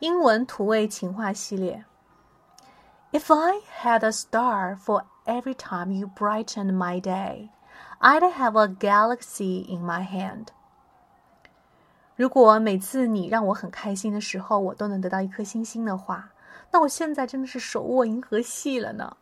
[0.00, 1.84] 英文土味情话系列。
[3.10, 7.48] If I had a star for every time you brightened my day,
[7.98, 10.48] I'd have a galaxy in my hand.
[12.14, 16.30] 如果每次你让我很开心的时候，我都能得到一颗星星的话，
[16.70, 19.16] 那我现在真的是手握银河系了呢。